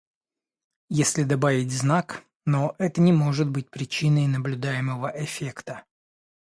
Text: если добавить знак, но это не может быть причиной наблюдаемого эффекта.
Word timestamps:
если 0.89 1.21
добавить 1.21 1.71
знак, 1.71 2.23
но 2.47 2.73
это 2.79 2.99
не 3.01 3.13
может 3.13 3.51
быть 3.51 3.69
причиной 3.69 4.25
наблюдаемого 4.25 5.11
эффекта. 5.15 5.83